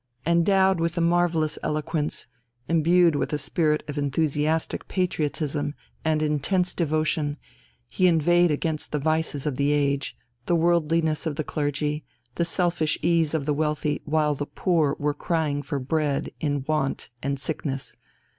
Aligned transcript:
Endowed 0.25 0.79
with 0.79 0.97
a 0.97 0.99
marvellous 0.99 1.59
eloquence, 1.61 2.25
imbued 2.67 3.15
with 3.15 3.31
a 3.33 3.37
spirit 3.37 3.83
of 3.87 3.99
enthusiastic 3.99 4.87
patriotism 4.87 5.75
and 6.03 6.23
intense 6.23 6.73
devotion, 6.73 7.37
he 7.87 8.07
inveighed 8.07 8.49
against 8.49 8.91
the 8.91 8.97
vices 8.97 9.45
of 9.45 9.57
the 9.57 9.71
age, 9.71 10.17
the 10.47 10.55
worldliness 10.55 11.27
of 11.27 11.35
the 11.35 11.43
clergy, 11.43 12.03
the 12.33 12.43
selfish 12.45 12.97
ease 13.03 13.35
of 13.35 13.45
the 13.45 13.53
wealthy 13.53 14.01
while 14.05 14.33
the 14.33 14.47
poor 14.47 14.95
were 14.97 15.13
crying 15.13 15.61
for 15.61 15.77
bread 15.77 16.31
in 16.39 16.65
want 16.67 17.11
and 17.21 17.39
sickness. 17.39 17.95